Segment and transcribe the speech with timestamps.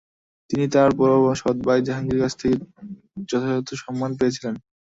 [0.49, 4.55] তিনি তার বড় সৎ ভাই জাহাঙ্গীরের কাছ থেকেযথাযথ সম্মান পেয়েছিলেন।